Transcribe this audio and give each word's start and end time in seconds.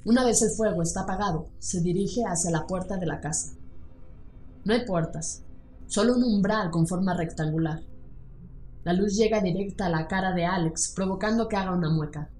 Una 0.04 0.24
vez 0.24 0.40
el 0.42 0.50
fuego 0.50 0.82
está 0.82 1.02
apagado, 1.02 1.48
se 1.58 1.80
dirige 1.80 2.24
hacia 2.24 2.50
la 2.50 2.66
puerta 2.66 2.96
de 2.96 3.06
la 3.06 3.20
casa. 3.20 3.52
No 4.64 4.72
hay 4.72 4.86
puertas, 4.86 5.42
solo 5.86 6.14
un 6.14 6.22
umbral 6.22 6.70
con 6.70 6.86
forma 6.86 7.14
rectangular. 7.14 7.82
La 8.86 8.92
luz 8.92 9.16
llega 9.16 9.40
directa 9.40 9.86
a 9.86 9.90
la 9.90 10.06
cara 10.06 10.32
de 10.32 10.44
Alex, 10.44 10.92
provocando 10.94 11.48
que 11.48 11.56
haga 11.56 11.74
una 11.74 11.90
mueca. 11.90 12.30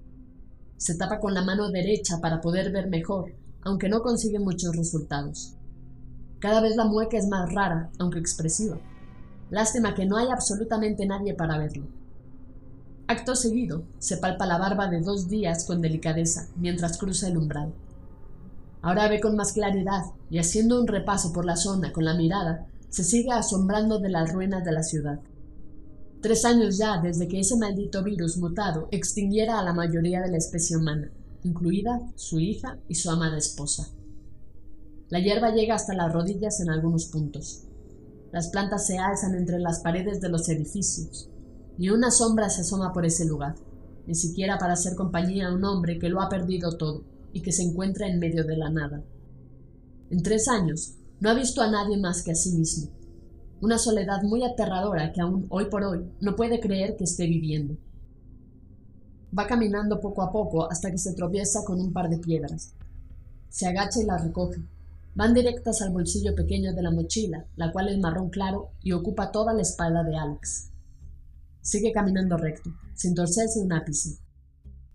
Se 0.77 0.95
tapa 0.95 1.19
con 1.19 1.33
la 1.33 1.43
mano 1.43 1.69
derecha 1.71 2.21
para 2.21 2.39
poder 2.39 2.71
ver 2.71 2.87
mejor, 2.87 3.33
aunque 3.63 3.89
no 3.89 4.01
consigue 4.01 4.39
muchos 4.39 4.73
resultados. 4.73 5.57
Cada 6.39 6.61
vez 6.61 6.77
la 6.77 6.85
mueca 6.85 7.17
es 7.17 7.27
más 7.27 7.53
rara, 7.53 7.89
aunque 7.99 8.19
expresiva. 8.19 8.77
Lástima 9.49 9.93
que 9.93 10.05
no 10.05 10.15
hay 10.15 10.29
absolutamente 10.29 11.05
nadie 11.05 11.33
para 11.33 11.57
verlo. 11.57 11.83
Acto 13.07 13.35
seguido, 13.35 13.83
se 13.99 14.15
palpa 14.15 14.45
la 14.45 14.57
barba 14.57 14.87
de 14.87 15.01
dos 15.01 15.27
días 15.27 15.65
con 15.65 15.81
delicadeza 15.81 16.47
mientras 16.55 16.97
cruza 16.97 17.27
el 17.27 17.35
umbral. 17.35 17.73
Ahora 18.81 19.09
ve 19.09 19.19
con 19.19 19.35
más 19.35 19.51
claridad 19.51 20.05
y 20.29 20.37
haciendo 20.37 20.79
un 20.79 20.87
repaso 20.87 21.33
por 21.33 21.43
la 21.43 21.57
zona 21.57 21.91
con 21.91 22.05
la 22.05 22.13
mirada, 22.13 22.67
se 22.87 23.03
sigue 23.03 23.33
asombrando 23.33 23.99
de 23.99 24.07
las 24.07 24.31
ruinas 24.31 24.63
de 24.63 24.71
la 24.71 24.83
ciudad. 24.83 25.19
Tres 26.21 26.45
años 26.45 26.77
ya 26.77 26.99
desde 26.99 27.27
que 27.27 27.39
ese 27.39 27.57
maldito 27.57 28.03
virus 28.03 28.37
mutado 28.37 28.87
extinguiera 28.91 29.59
a 29.59 29.63
la 29.63 29.73
mayoría 29.73 30.19
de 30.21 30.31
la 30.31 30.37
especie 30.37 30.75
humana, 30.75 31.11
incluida 31.43 32.01
su 32.15 32.39
hija 32.39 32.79
y 32.87 32.95
su 32.95 33.11
amada 33.11 33.37
esposa. 33.37 33.89
La 35.09 35.19
hierba 35.19 35.51
llega 35.51 35.75
hasta 35.75 35.93
las 35.93 36.11
rodillas 36.11 36.59
en 36.59 36.69
algunos 36.69 37.05
puntos. 37.05 37.63
Las 38.31 38.47
plantas 38.49 38.87
se 38.87 38.97
alzan 38.97 39.35
entre 39.35 39.59
las 39.59 39.79
paredes 39.79 40.19
de 40.19 40.29
los 40.29 40.49
edificios, 40.49 41.29
y 41.77 41.89
una 41.89 42.09
sombra 42.09 42.49
se 42.49 42.61
asoma 42.61 42.91
por 42.91 43.05
ese 43.05 43.25
lugar, 43.25 43.55
ni 44.07 44.15
siquiera 44.15 44.57
para 44.57 44.73
hacer 44.73 44.95
compañía 44.95 45.47
a 45.47 45.53
un 45.53 45.63
hombre 45.63 45.99
que 45.99 46.09
lo 46.09 46.21
ha 46.21 46.29
perdido 46.29 46.77
todo 46.77 47.03
y 47.31 47.41
que 47.41 47.51
se 47.51 47.61
encuentra 47.61 48.07
en 48.07 48.19
medio 48.19 48.43
de 48.43 48.57
la 48.57 48.71
nada. 48.71 49.03
En 50.09 50.23
tres 50.23 50.47
años 50.47 50.95
no 51.19 51.29
ha 51.29 51.33
visto 51.35 51.61
a 51.61 51.69
nadie 51.69 51.97
más 51.97 52.23
que 52.23 52.31
a 52.31 52.35
sí 52.35 52.51
mismo, 52.51 52.89
una 53.61 53.77
soledad 53.77 54.21
muy 54.23 54.43
aterradora 54.43 55.11
que 55.11 55.21
aún 55.21 55.47
hoy 55.49 55.65
por 55.65 55.83
hoy 55.83 56.05
no 56.21 56.35
puede 56.35 56.59
creer 56.59 56.95
que 56.95 57.05
esté 57.05 57.25
viviendo. 57.25 57.75
Va 59.37 59.47
caminando 59.47 59.99
poco 59.99 60.21
a 60.21 60.31
poco 60.31 60.69
hasta 60.71 60.91
que 60.91 60.97
se 60.97 61.13
tropieza 61.13 61.63
con 61.65 61.79
un 61.81 61.91
par 61.91 62.09
de 62.09 62.17
piedras. 62.17 62.73
Se 63.49 63.67
agacha 63.67 64.01
y 64.01 64.05
las 64.05 64.23
recoge. 64.23 64.61
Van 65.15 65.33
directas 65.33 65.81
al 65.81 65.91
bolsillo 65.91 66.35
pequeño 66.35 66.73
de 66.73 66.81
la 66.83 66.91
mochila, 66.91 67.45
la 67.55 67.71
cual 67.71 67.89
es 67.89 67.97
marrón 67.97 68.29
claro 68.29 68.69
y 68.83 68.91
ocupa 68.91 69.31
toda 69.31 69.53
la 69.53 69.63
espalda 69.63 70.03
de 70.03 70.15
Alex. 70.15 70.69
Sigue 71.61 71.91
caminando 71.91 72.37
recto, 72.37 72.69
sin 72.93 73.15
torcerse 73.15 73.59
un 73.59 73.73
ápice. 73.73 74.19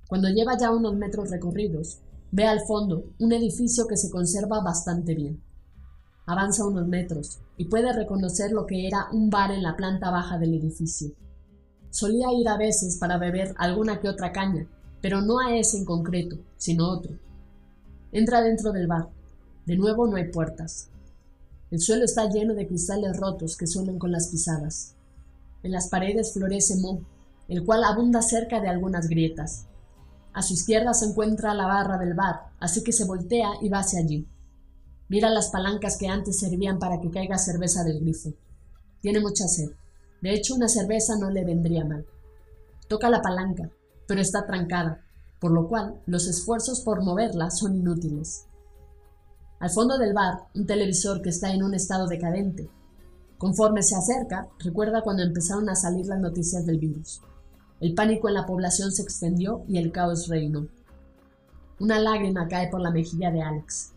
Cuando 0.09 0.29
lleva 0.29 0.57
ya 0.57 0.71
unos 0.71 0.95
metros 0.95 1.31
recorridos, 1.31 1.99
ve 2.31 2.45
al 2.45 2.61
fondo 2.61 3.05
un 3.19 3.33
edificio 3.33 3.87
que 3.87 3.97
se 3.97 4.11
conserva 4.11 4.61
bastante 4.61 5.15
bien. 5.15 5.43
Avanza 6.27 6.65
unos 6.65 6.87
metros 6.87 7.41
y 7.57 7.65
puede 7.65 7.93
reconocer 7.93 8.53
lo 8.53 8.67
que 8.67 8.87
era 8.87 9.09
un 9.13 9.29
bar 9.29 9.51
en 9.51 9.63
la 9.63 9.77
planta 9.77 10.11
baja 10.11 10.39
del 10.39 10.55
edificio. 10.55 11.13
Solía 11.91 12.33
ir 12.33 12.49
a 12.49 12.57
veces 12.57 12.97
para 12.97 13.19
beber 13.19 13.55
alguna 13.59 14.01
que 14.01 14.09
otra 14.09 14.33
caña, 14.33 14.67
pero 15.01 15.21
no 15.21 15.41
a 15.41 15.57
ese 15.57 15.79
en 15.79 15.85
concreto, 15.85 16.39
sino 16.57 16.89
otro. 16.89 17.13
Entra 18.13 18.41
dentro 18.41 18.73
del 18.73 18.87
bar. 18.87 19.09
De 19.67 19.77
nuevo 19.77 20.07
no 20.07 20.17
hay 20.17 20.31
puertas. 20.31 20.89
El 21.71 21.81
suelo 21.81 22.05
está 22.05 22.29
lleno 22.29 22.55
de 22.55 22.67
cristales 22.69 23.17
rotos 23.17 23.57
que 23.57 23.67
suenan 23.67 23.99
con 23.99 24.13
las 24.13 24.29
pisadas. 24.29 24.95
En 25.63 25.73
las 25.73 25.89
paredes 25.89 26.33
florece 26.33 26.77
moho, 26.77 27.03
el 27.49 27.65
cual 27.65 27.85
abunda 27.85 28.23
cerca 28.23 28.61
de 28.61 28.69
algunas 28.69 29.09
grietas. 29.09 29.67
A 30.33 30.43
su 30.43 30.55
izquierda 30.55 30.95
se 30.95 31.07
encuentra 31.07 31.55
la 31.55 31.67
barra 31.67 31.99
del 31.99 32.15
bar, 32.15 32.51
así 32.61 32.83
que 32.83 32.93
se 32.93 33.05
voltea 33.05 33.51
y 33.61 33.69
va 33.69 33.81
hacia 33.81 34.01
allí. 34.01 34.27
Mira 35.13 35.29
las 35.29 35.51
palancas 35.51 35.99
que 35.99 36.09
antes 36.09 36.39
servían 36.39 36.79
para 36.79 36.99
que 36.99 37.11
caiga 37.11 37.37
cerveza 37.37 37.85
del 37.85 38.01
grifo. 38.01 38.33
Tiene 39.03 39.21
mucha 39.21 39.47
sed. 39.47 39.73
De 40.23 40.33
hecho, 40.33 40.55
una 40.55 40.69
cerveza 40.69 41.17
no 41.19 41.29
le 41.29 41.45
vendría 41.45 41.85
mal. 41.85 42.07
Toca 42.89 43.11
la 43.11 43.21
palanca, 43.21 43.69
pero 44.09 44.23
está 44.23 44.47
trancada, 44.47 45.05
por 45.39 45.51
lo 45.51 45.69
cual 45.69 46.01
los 46.07 46.27
esfuerzos 46.29 46.81
por 46.81 47.05
moverla 47.05 47.51
son 47.51 47.77
inútiles. 47.77 48.47
Al 49.61 49.69
fondo 49.69 49.99
del 49.99 50.15
bar, 50.15 50.45
un 50.55 50.65
televisor 50.65 51.21
que 51.21 51.29
está 51.29 51.53
en 51.53 51.63
un 51.63 51.75
estado 51.75 52.07
decadente. 52.07 52.71
Conforme 53.37 53.83
se 53.83 53.97
acerca, 53.97 54.49
recuerda 54.61 55.03
cuando 55.03 55.25
empezaron 55.25 55.69
a 55.69 55.75
salir 55.75 56.07
las 56.07 56.21
noticias 56.21 56.65
del 56.65 56.79
virus. 56.79 57.21
El 57.81 57.95
pánico 57.95 58.29
en 58.29 58.35
la 58.35 58.47
población 58.47 58.91
se 58.91 59.03
extendió 59.03 59.63
y 59.69 59.77
el 59.77 59.93
caos 59.93 60.29
reinó. 60.29 60.69
Una 61.81 61.99
lágrima 61.99 62.49
cae 62.49 62.71
por 62.71 62.81
la 62.81 62.91
mejilla 62.91 63.31
de 63.31 63.43
Alex. 63.43 63.93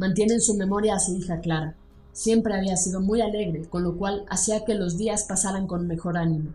Mantiene 0.00 0.32
en 0.32 0.40
su 0.40 0.54
memoria 0.54 0.94
a 0.94 0.98
su 0.98 1.14
hija 1.14 1.40
Clara. 1.40 1.76
Siempre 2.12 2.54
había 2.54 2.74
sido 2.78 3.02
muy 3.02 3.20
alegre, 3.20 3.68
con 3.68 3.84
lo 3.84 3.98
cual 3.98 4.24
hacía 4.30 4.64
que 4.64 4.74
los 4.74 4.96
días 4.96 5.26
pasaran 5.28 5.66
con 5.66 5.86
mejor 5.86 6.16
ánimo. 6.16 6.54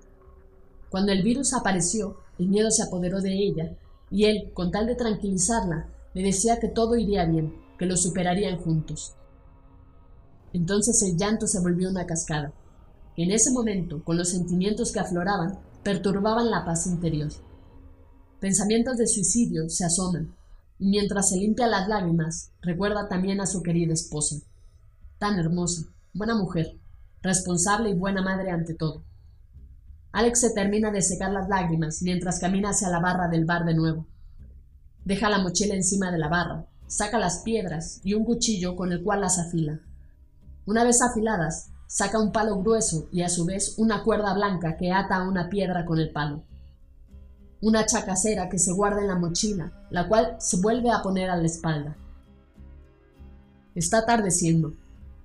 Cuando 0.90 1.12
el 1.12 1.22
virus 1.22 1.54
apareció, 1.54 2.18
el 2.40 2.48
miedo 2.48 2.72
se 2.72 2.82
apoderó 2.82 3.22
de 3.22 3.38
ella, 3.38 3.78
y 4.10 4.26
él, 4.26 4.50
con 4.56 4.72
tal 4.72 4.88
de 4.88 4.96
tranquilizarla, 4.96 5.88
le 6.16 6.24
decía 6.24 6.60
que 6.60 6.70
todo 6.70 6.96
iría 6.96 7.26
bien, 7.26 7.54
que 7.78 7.86
lo 7.86 7.98
superarían 7.98 8.58
juntos. 8.58 9.14
Entonces 10.52 11.04
el 11.04 11.16
llanto 11.16 11.46
se 11.46 11.60
volvió 11.60 11.92
una 11.92 12.08
cascada, 12.08 12.52
que 13.16 13.26
en 13.26 13.30
ese 13.30 13.52
momento, 13.52 14.04
con 14.04 14.18
los 14.18 14.30
sentimientos 14.30 14.92
que 14.92 15.02
afloraban, 15.02 15.60
perturbaban 15.84 16.50
la 16.50 16.66
paz 16.66 16.88
interior. 16.88 17.32
Pensamientos 18.40 18.98
de 18.98 19.06
suicidio 19.06 19.70
se 19.70 19.86
asoman, 19.86 20.36
mientras 20.80 21.30
se 21.30 21.38
limpia 21.38 21.68
las 21.68 21.88
lágrimas, 21.88 22.52
recuerda 22.62 23.08
también 23.08 23.42
a 23.42 23.46
su 23.46 23.64
querida 23.64 23.94
esposa. 23.94 24.38
Tan 25.18 25.40
hermosa, 25.40 25.84
buena 26.14 26.36
mujer, 26.36 26.78
responsable 27.22 27.90
y 27.90 27.94
buena 27.94 28.22
madre 28.22 28.52
ante 28.52 28.74
todo. 28.74 29.04
Alex 30.12 30.40
se 30.40 30.54
termina 30.54 30.92
de 30.92 31.02
secar 31.02 31.32
las 31.32 31.50
lágrimas 31.50 32.02
mientras 32.02 32.40
camina 32.40 32.70
hacia 32.70 32.90
la 32.90 33.00
barra 33.00 33.28
del 33.28 33.46
bar 33.46 33.66
de 33.66 33.74
nuevo. 33.74 34.08
Deja 35.04 35.30
la 35.30 35.40
mochila 35.40 35.76
encima 35.76 36.12
de 36.12 36.18
la 36.18 36.30
barra, 36.30 36.66
saca 36.88 37.20
las 37.20 37.40
piedras 37.40 38.00
y 38.04 38.14
un 38.14 38.24
cuchillo 38.24 38.76
con 38.76 38.92
el 38.92 39.04
cual 39.04 39.22
las 39.22 39.40
afila. 39.40 39.80
Una 40.66 40.84
vez 40.84 41.02
afiladas, 41.02 41.72
saca 41.88 42.20
un 42.20 42.32
palo 42.32 42.62
grueso 42.62 43.08
y 43.12 43.22
a 43.22 43.30
su 43.30 43.46
vez 43.46 43.76
una 43.78 44.04
cuerda 44.04 44.34
blanca 44.34 44.78
que 44.78 44.92
ata 44.92 45.18
a 45.18 45.28
una 45.28 45.50
piedra 45.50 45.86
con 45.86 46.00
el 46.00 46.12
palo. 46.12 46.44
Una 47.66 47.88
chacasera 47.88 48.48
que 48.48 48.60
se 48.60 48.72
guarda 48.74 49.02
en 49.02 49.08
la 49.08 49.16
mochila, 49.16 49.72
la 49.90 50.08
cual 50.08 50.36
se 50.38 50.58
vuelve 50.58 50.92
a 50.92 51.02
poner 51.02 51.32
a 51.32 51.36
la 51.36 51.48
espalda. 51.48 51.96
Está 53.74 53.98
atardeciendo. 53.98 54.76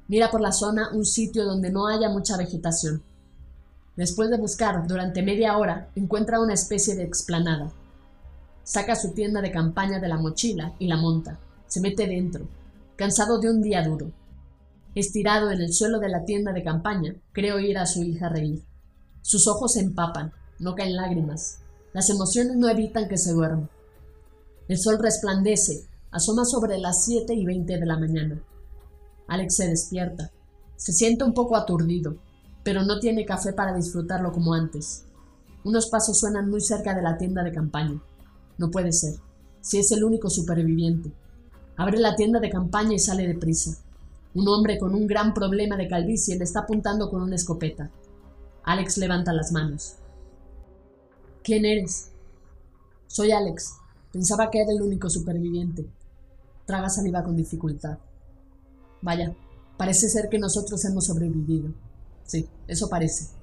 Mira 0.09 0.31
por 0.31 0.41
la 0.41 0.51
zona 0.51 0.89
un 0.95 1.05
sitio 1.05 1.45
donde 1.45 1.71
no 1.71 1.87
haya 1.87 2.09
mucha 2.09 2.39
vegetación. 2.39 3.03
Después 3.95 4.31
de 4.31 4.39
buscar 4.39 4.87
durante 4.87 5.23
media 5.23 5.59
hora, 5.59 5.91
encuentra 5.95 6.41
una 6.41 6.55
especie 6.55 6.95
de 6.95 7.03
explanada. 7.03 7.73
Saca 8.65 8.97
su 8.97 9.13
tienda 9.13 9.43
de 9.43 9.53
campaña 9.53 10.01
de 10.01 10.09
la 10.09 10.17
mochila 10.17 10.73
y 10.79 10.87
la 10.87 10.97
monta. 10.97 11.39
Se 11.67 11.83
mete 11.83 12.07
dentro, 12.07 12.49
cansado 12.97 13.39
de 13.39 13.51
un 13.51 13.61
día 13.61 13.87
duro. 13.87 14.13
Estirado 14.95 15.51
en 15.51 15.61
el 15.61 15.75
suelo 15.75 15.99
de 15.99 16.09
la 16.09 16.25
tienda 16.25 16.55
de 16.55 16.65
campaña, 16.65 17.15
cree 17.33 17.53
oír 17.53 17.77
a 17.77 17.85
su 17.85 18.03
hija 18.03 18.31
reír. 18.31 18.65
Sus 19.21 19.47
ojos 19.47 19.75
se 19.75 19.81
empapan, 19.81 20.33
no 20.59 20.75
caen 20.75 20.97
lágrimas. 20.97 21.60
Las 21.93 22.09
emociones 22.09 22.57
no 22.57 22.69
evitan 22.69 23.09
que 23.09 23.19
se 23.19 23.33
duerma. 23.33 23.69
El 24.69 24.79
sol 24.79 24.99
resplandece, 25.01 25.87
asoma 26.13 26.45
sobre 26.45 26.79
las 26.79 27.05
siete 27.05 27.35
y 27.35 27.45
veinte 27.45 27.79
de 27.79 27.87
la 27.87 27.99
mañana. 27.99 28.41
Alex 29.27 29.57
se 29.57 29.69
despierta. 29.69 30.31
Se 30.77 30.93
siente 30.93 31.25
un 31.25 31.35
poco 31.35 31.57
aturdido, 31.57 32.17
pero 32.63 32.83
no 32.85 33.01
tiene 33.01 33.25
café 33.25 33.53
para 33.53 33.75
disfrutarlo 33.75 34.33
como 34.33 34.55
antes. 34.55 35.05
Unos 35.65 35.89
pasos 35.89 36.19
suenan 36.19 36.49
muy 36.49 36.61
cerca 36.61 36.95
de 36.95 37.03
la 37.03 37.19
tienda 37.19 37.43
de 37.43 37.53
campaña. 37.53 38.01
No 38.57 38.71
puede 38.71 38.93
ser, 38.93 39.15
si 39.61 39.79
es 39.79 39.91
el 39.93 40.05
único 40.05 40.31
superviviente. 40.31 41.13
Abre 41.77 41.99
la 41.99 42.15
tienda 42.15 42.41
de 42.41 42.51
campaña 42.51 42.95
y 42.95 42.99
sale 42.99 43.27
deprisa. 43.27 43.77
Un 44.35 44.47
hombre 44.49 44.79
con 44.79 44.95
un 44.95 45.07
gran 45.07 45.35
problema 45.35 45.77
de 45.77 45.89
calvicie 45.89 46.37
le 46.39 46.45
está 46.45 46.61
apuntando 46.61 47.11
con 47.11 47.23
una 47.23 47.35
escopeta. 47.35 47.91
Alex 48.63 48.99
levanta 48.99 49.33
las 49.33 49.51
manos. 49.51 49.97
¿Quién 51.43 51.65
eres? 51.65 52.11
Soy 53.07 53.33
Alex. 53.33 53.77
Pensaba 54.13 54.51
que 54.51 54.61
era 54.61 54.73
el 54.73 54.83
único 54.83 55.09
superviviente. 55.09 55.87
Traga 56.67 56.91
saliva 56.91 57.25
con 57.25 57.35
dificultad. 57.35 57.99
Vaya, 59.01 59.35
parece 59.79 60.11
ser 60.11 60.29
que 60.29 60.39
nosotros 60.39 60.85
hemos 60.85 61.07
sobrevivido. 61.07 61.73
Sí, 62.25 62.47
eso 62.67 62.91
parece. 62.91 63.35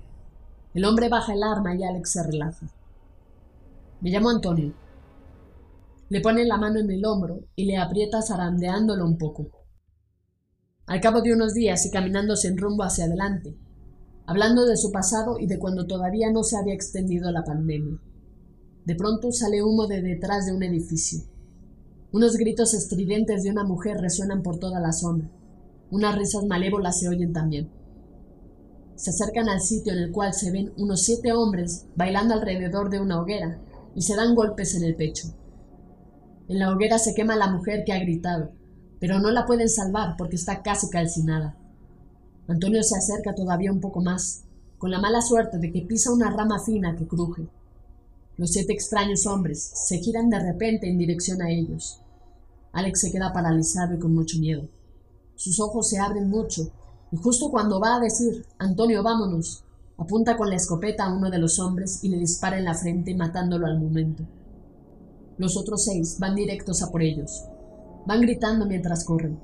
El 0.76 0.86
hombre 0.86 1.10
baja 1.10 1.34
el 1.34 1.42
arma 1.42 1.76
y 1.76 1.84
Alex 1.84 2.12
se 2.12 2.24
relaja. 2.24 2.68
Me 4.02 4.12
llamo 4.12 4.30
Antonio. 4.30 4.74
Le 6.10 6.22
pone 6.22 6.46
la 6.46 6.58
mano 6.58 6.80
en 6.80 6.92
el 6.92 7.04
hombro 7.04 7.40
y 7.56 7.66
le 7.66 7.78
aprieta 7.78 8.22
zarandeándolo 8.22 9.04
un 9.06 9.18
poco. 9.18 9.50
Al 10.86 11.02
cabo 11.02 11.22
de 11.22 11.34
unos 11.34 11.56
días 11.56 11.84
y 11.86 11.92
caminando 11.92 12.36
sin 12.36 12.58
rumbo 12.58 12.84
hacia 12.84 13.06
adelante, 13.06 13.58
hablando 14.28 14.66
de 14.66 14.76
su 14.76 14.92
pasado 14.92 15.40
y 15.40 15.48
de 15.48 15.58
cuando 15.58 15.88
todavía 15.88 16.32
no 16.32 16.44
se 16.44 16.58
había 16.58 16.74
extendido 16.74 17.32
la 17.32 17.46
pandemia. 17.46 17.98
De 18.86 18.96
pronto 18.96 19.32
sale 19.32 19.64
humo 19.64 19.88
de 19.88 20.02
detrás 20.02 20.46
de 20.46 20.54
un 20.54 20.64
edificio. 20.64 21.22
Unos 22.12 22.36
gritos 22.36 22.74
estridentes 22.74 23.44
de 23.44 23.52
una 23.52 23.64
mujer 23.64 23.98
resuenan 24.00 24.44
por 24.44 24.60
toda 24.60 24.82
la 24.82 24.92
zona. 24.92 25.30
Unas 25.92 26.18
risas 26.18 26.46
malévolas 26.46 27.00
se 27.00 27.08
oyen 27.08 27.32
también. 27.32 27.70
Se 28.96 29.12
acercan 29.12 29.48
al 29.48 29.62
sitio 29.62 29.94
en 29.94 30.00
el 30.00 30.12
cual 30.12 30.34
se 30.34 30.52
ven 30.52 30.74
unos 30.78 31.02
siete 31.02 31.32
hombres 31.32 31.86
bailando 31.96 32.34
alrededor 32.34 32.90
de 32.90 33.00
una 33.00 33.22
hoguera 33.22 33.60
y 33.96 34.02
se 34.02 34.16
dan 34.16 34.36
golpes 34.36 34.76
en 34.76 34.84
el 34.84 34.96
pecho. 34.96 35.30
En 36.50 36.60
la 36.60 36.72
hoguera 36.72 36.98
se 37.00 37.14
quema 37.14 37.36
la 37.36 37.50
mujer 37.50 37.84
que 37.86 37.94
ha 37.94 38.00
gritado, 38.00 38.52
pero 39.00 39.20
no 39.20 39.32
la 39.32 39.46
pueden 39.46 39.70
salvar 39.70 40.16
porque 40.18 40.36
está 40.36 40.64
casi 40.64 40.90
calcinada. 40.90 41.58
Antonio 42.48 42.82
se 42.82 42.98
acerca 42.98 43.36
todavía 43.36 43.74
un 43.74 43.82
poco 43.82 44.02
más, 44.02 44.44
con 44.78 44.90
la 44.90 45.02
mala 45.02 45.22
suerte 45.22 45.58
de 45.58 45.72
que 45.72 45.82
pisa 45.82 46.14
una 46.14 46.30
rama 46.30 46.60
fina 46.60 46.96
que 46.96 47.06
cruje. 47.06 47.46
Los 48.38 48.52
siete 48.52 48.72
extraños 48.72 49.26
hombres 49.26 49.72
se 49.74 49.98
giran 49.98 50.30
de 50.30 50.40
repente 50.40 50.90
en 50.90 50.98
dirección 50.98 51.42
a 51.42 51.50
ellos. 51.50 52.00
Alex 52.72 53.02
se 53.02 53.12
queda 53.12 53.34
paralizado 53.34 53.96
y 53.96 54.00
con 54.00 54.16
mucho 54.16 54.38
miedo. 54.40 54.70
Sus 55.36 55.60
ojos 55.60 55.90
se 55.90 56.00
abren 56.00 56.30
mucho, 56.30 56.72
y 57.12 57.18
justo 57.18 57.52
cuando 57.52 57.82
va 57.82 57.98
a 57.98 58.00
decir 58.00 58.46
Antonio, 58.60 59.04
vámonos, 59.04 59.64
apunta 59.98 60.38
con 60.38 60.50
la 60.50 60.56
escopeta 60.56 61.06
a 61.06 61.14
uno 61.14 61.30
de 61.30 61.40
los 61.40 61.60
hombres 61.60 62.02
y 62.04 62.10
le 62.10 62.18
dispara 62.18 62.58
en 62.58 62.66
la 62.66 62.76
frente 62.76 63.14
matándolo 63.14 63.66
al 63.66 63.80
momento. 63.80 64.24
Los 65.38 65.58
otros 65.58 65.84
seis 65.84 66.18
van 66.18 66.36
directos 66.36 66.82
a 66.82 66.92
por 66.92 67.02
ellos. 67.02 67.44
Van 68.06 68.22
gritando 68.22 68.66
mientras 68.66 69.04
corren. 69.04 69.38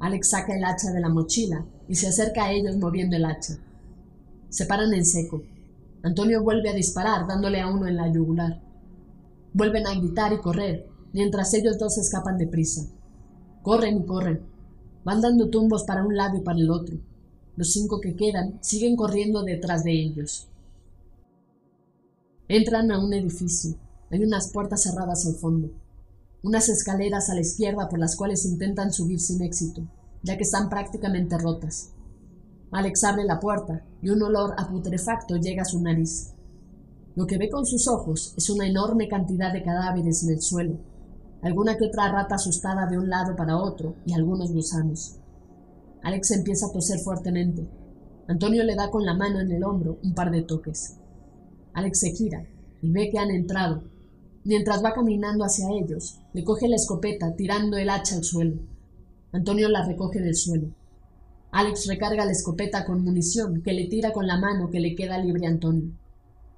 Alex 0.00 0.30
saca 0.30 0.56
el 0.56 0.64
hacha 0.64 0.90
de 0.90 1.00
la 1.00 1.08
mochila 1.10 1.66
y 1.88 1.94
se 1.94 2.08
acerca 2.08 2.44
a 2.44 2.52
ellos 2.52 2.76
moviendo 2.76 3.16
el 3.16 3.24
hacha. 3.24 3.58
Se 4.48 4.66
paran 4.66 4.92
en 4.94 5.04
seco. 5.04 5.42
Antonio 6.02 6.42
vuelve 6.42 6.70
a 6.70 6.74
disparar 6.74 7.26
dándole 7.26 7.60
a 7.60 7.68
uno 7.68 7.86
en 7.86 7.96
la 7.96 8.12
yugular. 8.12 8.60
Vuelven 9.52 9.86
a 9.86 9.94
gritar 9.94 10.32
y 10.32 10.38
correr, 10.38 10.88
mientras 11.12 11.54
ellos 11.54 11.78
dos 11.78 11.98
escapan 11.98 12.38
deprisa. 12.38 12.86
Corren 13.62 13.98
y 13.98 14.04
corren. 14.04 14.40
Van 15.04 15.20
dando 15.20 15.50
tumbos 15.50 15.84
para 15.84 16.04
un 16.04 16.16
lado 16.16 16.36
y 16.36 16.40
para 16.40 16.58
el 16.58 16.70
otro. 16.70 16.96
Los 17.56 17.72
cinco 17.72 18.00
que 18.00 18.16
quedan 18.16 18.58
siguen 18.62 18.96
corriendo 18.96 19.42
detrás 19.42 19.84
de 19.84 19.92
ellos. 19.92 20.48
Entran 22.48 22.90
a 22.90 22.98
un 22.98 23.12
edificio. 23.14 23.76
Hay 24.10 24.22
unas 24.22 24.48
puertas 24.52 24.82
cerradas 24.82 25.26
al 25.26 25.34
fondo, 25.34 25.70
unas 26.42 26.68
escaleras 26.68 27.30
a 27.30 27.34
la 27.34 27.40
izquierda 27.40 27.88
por 27.88 27.98
las 27.98 28.14
cuales 28.14 28.44
intentan 28.44 28.92
subir 28.92 29.18
sin 29.18 29.42
éxito, 29.42 29.82
ya 30.24 30.36
que 30.36 30.42
están 30.42 30.68
prácticamente 30.68 31.38
rotas. 31.38 31.92
Alex 32.72 33.04
abre 33.04 33.22
la 33.22 33.38
puerta 33.38 33.84
y 34.02 34.10
un 34.10 34.20
olor 34.20 34.54
a 34.58 34.68
putrefacto 34.68 35.36
llega 35.36 35.62
a 35.62 35.64
su 35.64 35.80
nariz. 35.80 36.32
Lo 37.14 37.26
que 37.26 37.38
ve 37.38 37.48
con 37.48 37.64
sus 37.64 37.86
ojos 37.86 38.34
es 38.36 38.50
una 38.50 38.66
enorme 38.66 39.06
cantidad 39.06 39.52
de 39.52 39.62
cadáveres 39.62 40.24
en 40.24 40.30
el 40.30 40.42
suelo, 40.42 40.78
alguna 41.42 41.76
que 41.76 41.84
otra 41.84 42.10
rata 42.10 42.34
asustada 42.34 42.86
de 42.86 42.98
un 42.98 43.08
lado 43.08 43.36
para 43.36 43.56
otro 43.56 43.94
y 44.04 44.14
algunos 44.14 44.52
gusanos. 44.52 45.20
Alex 46.02 46.32
empieza 46.32 46.66
a 46.66 46.72
toser 46.72 46.98
fuertemente. 46.98 47.68
Antonio 48.26 48.64
le 48.64 48.74
da 48.74 48.90
con 48.90 49.06
la 49.06 49.14
mano 49.14 49.38
en 49.38 49.52
el 49.52 49.62
hombro 49.62 49.98
un 50.02 50.12
par 50.12 50.32
de 50.32 50.42
toques. 50.42 50.96
Alex 51.74 52.00
se 52.00 52.10
gira 52.10 52.44
y 52.82 52.90
ve 52.90 53.10
que 53.10 53.18
han 53.18 53.30
entrado 53.30 53.94
Mientras 54.46 54.84
va 54.84 54.92
caminando 54.92 55.42
hacia 55.42 55.70
ellos, 55.70 56.20
le 56.34 56.44
coge 56.44 56.68
la 56.68 56.76
escopeta, 56.76 57.34
tirando 57.34 57.78
el 57.78 57.88
hacha 57.88 58.16
al 58.16 58.24
suelo. 58.24 58.56
Antonio 59.34 59.68
la 59.68 59.84
recoge 59.84 60.20
del 60.20 60.34
suelo. 60.34 60.68
Alex 61.52 61.86
recarga 61.86 62.24
la 62.24 62.32
escopeta 62.32 62.86
con 62.86 63.04
munición 63.04 63.60
que 63.60 63.74
le 63.74 63.86
tira 63.88 64.12
con 64.14 64.26
la 64.26 64.38
mano 64.38 64.70
que 64.70 64.80
le 64.80 64.94
queda 64.94 65.18
libre 65.18 65.46
a 65.46 65.50
Antonio. 65.50 65.92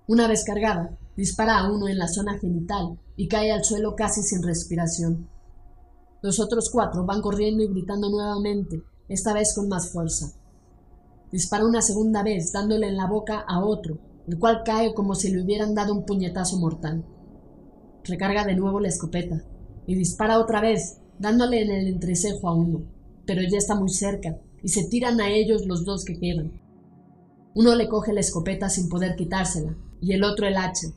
Una 0.06 0.28
vez 0.28 0.45
cargada, 0.45 0.97
dispara 1.16 1.59
a 1.59 1.73
uno 1.73 1.88
en 1.88 1.99
la 1.99 2.06
zona 2.06 2.38
genital 2.38 2.99
y 3.16 3.26
cae 3.26 3.50
al 3.50 3.64
suelo 3.64 3.97
casi 3.97 4.23
sin 4.23 4.45
respiración. 4.45 5.28
Los 6.23 6.38
otros 6.38 6.71
cuatro 6.71 7.04
van 7.04 7.21
corriendo 7.21 7.64
y 7.64 7.68
gritando 7.68 8.09
nuevamente, 8.09 8.85
esta 9.09 9.35
vez 9.35 9.52
con 9.54 9.68
más 9.68 9.90
fuerza. 9.90 10.33
Dispara 11.33 11.66
una 11.66 11.83
segunda 11.83 12.23
vez, 12.23 12.52
dándole 12.52 12.87
en 12.87 12.97
la 12.97 13.09
boca 13.09 13.40
a 13.40 13.64
otro, 13.64 13.99
el 14.28 14.38
cual 14.38 14.62
cae 14.64 14.95
como 14.95 15.16
si 15.16 15.30
le 15.30 15.42
hubieran 15.42 15.75
dado 15.75 15.92
un 15.92 16.06
puñetazo 16.06 16.56
mortal 16.59 17.04
recarga 18.09 18.45
de 18.45 18.54
nuevo 18.54 18.80
la 18.80 18.88
escopeta 18.88 19.42
y 19.87 19.95
dispara 19.95 20.38
otra 20.38 20.61
vez, 20.61 20.99
dándole 21.18 21.62
en 21.62 21.70
el 21.70 21.87
entrecejo 21.88 22.49
a 22.49 22.54
uno, 22.54 22.82
pero 23.26 23.42
ya 23.42 23.58
está 23.58 23.75
muy 23.75 23.90
cerca 23.90 24.38
y 24.62 24.68
se 24.68 24.85
tiran 24.85 25.20
a 25.20 25.30
ellos 25.30 25.66
los 25.66 25.85
dos 25.85 26.04
que 26.04 26.18
quedan. 26.18 26.61
Uno 27.54 27.75
le 27.75 27.88
coge 27.88 28.12
la 28.12 28.20
escopeta 28.20 28.68
sin 28.68 28.88
poder 28.88 29.16
quitársela 29.16 29.75
y 30.00 30.12
el 30.12 30.25
otro 30.25 30.46
el 30.46 30.56
hacha, 30.56 30.88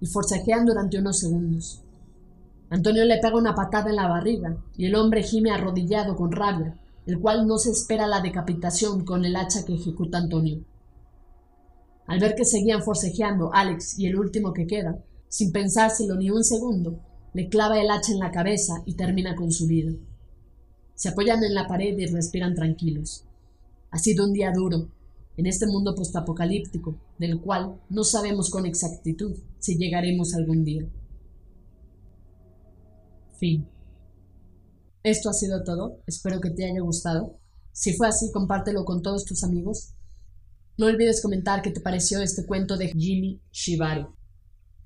y 0.00 0.06
forcejean 0.06 0.66
durante 0.66 0.98
unos 0.98 1.18
segundos. 1.18 1.82
Antonio 2.68 3.04
le 3.04 3.18
pega 3.18 3.36
una 3.36 3.54
patada 3.54 3.90
en 3.90 3.96
la 3.96 4.08
barriga 4.08 4.56
y 4.76 4.86
el 4.86 4.94
hombre 4.94 5.22
gime 5.22 5.50
arrodillado 5.50 6.16
con 6.16 6.32
rabia, 6.32 6.78
el 7.06 7.20
cual 7.20 7.46
no 7.46 7.58
se 7.58 7.70
espera 7.70 8.06
la 8.06 8.20
decapitación 8.20 9.04
con 9.04 9.24
el 9.24 9.36
hacha 9.36 9.64
que 9.64 9.74
ejecuta 9.74 10.18
Antonio. 10.18 10.64
Al 12.06 12.18
ver 12.18 12.34
que 12.34 12.44
seguían 12.44 12.82
forcejeando 12.82 13.52
Alex 13.52 13.98
y 13.98 14.06
el 14.06 14.16
último 14.16 14.52
que 14.52 14.66
queda, 14.66 14.98
sin 15.28 15.52
pensárselo 15.52 16.16
ni 16.16 16.30
un 16.30 16.44
segundo, 16.44 17.00
le 17.36 17.50
clava 17.50 17.78
el 17.78 17.90
hacha 17.90 18.12
en 18.12 18.18
la 18.18 18.30
cabeza 18.30 18.82
y 18.86 18.94
termina 18.94 19.36
con 19.36 19.52
su 19.52 19.66
vida. 19.66 19.92
Se 20.94 21.10
apoyan 21.10 21.44
en 21.44 21.52
la 21.52 21.68
pared 21.68 21.94
y 21.98 22.06
respiran 22.06 22.54
tranquilos. 22.54 23.26
Ha 23.90 23.98
sido 23.98 24.24
un 24.24 24.32
día 24.32 24.52
duro, 24.52 24.88
en 25.36 25.44
este 25.44 25.66
mundo 25.66 25.94
postapocalíptico, 25.94 26.98
del 27.18 27.38
cual 27.42 27.78
no 27.90 28.04
sabemos 28.04 28.48
con 28.48 28.64
exactitud 28.64 29.36
si 29.58 29.76
llegaremos 29.76 30.34
algún 30.34 30.64
día. 30.64 30.88
Fin. 33.38 33.68
Esto 35.02 35.28
ha 35.28 35.34
sido 35.34 35.62
todo, 35.62 36.00
espero 36.06 36.40
que 36.40 36.48
te 36.48 36.64
haya 36.64 36.80
gustado. 36.80 37.38
Si 37.70 37.92
fue 37.92 38.08
así, 38.08 38.32
compártelo 38.32 38.86
con 38.86 39.02
todos 39.02 39.26
tus 39.26 39.44
amigos. 39.44 39.92
No 40.78 40.86
olvides 40.86 41.20
comentar 41.20 41.60
qué 41.60 41.70
te 41.70 41.82
pareció 41.82 42.22
este 42.22 42.46
cuento 42.46 42.78
de 42.78 42.88
Jimmy 42.92 43.42
Shibaru. 43.52 44.16